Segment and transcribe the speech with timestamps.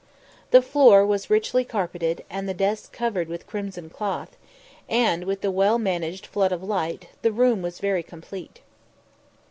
[0.49, 4.35] The floor was richly carpeted, and the desks covered with crimson cloth,
[4.89, 8.61] and, with the well managed flood of light, the room was very complete.